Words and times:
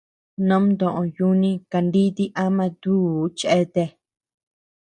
Nomtoʼö 0.47 1.01
yuni 1.17 1.51
kanditi 1.71 2.23
ama 2.45 2.65
tùù 2.81 3.11
cheatea. 3.37 3.87